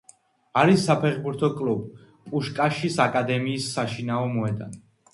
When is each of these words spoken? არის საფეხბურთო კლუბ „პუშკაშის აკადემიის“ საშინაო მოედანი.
არის 0.61 0.85
საფეხბურთო 0.87 1.51
კლუბ 1.59 1.85
„პუშკაშის 2.33 3.01
აკადემიის“ 3.09 3.71
საშინაო 3.79 4.29
მოედანი. 4.37 4.87